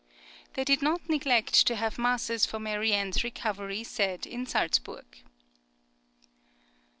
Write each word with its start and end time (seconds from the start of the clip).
They 0.55 0.63
did 0.63 0.81
not 0.81 1.07
neglect 1.09 1.53
to 1.67 1.75
have 1.75 1.99
masses 1.99 2.43
for 2.43 2.57
Marianne's 2.59 3.23
recovery 3.23 3.83
said 3.83 4.25
in 4.25 4.47
Salzburg. 4.47 5.05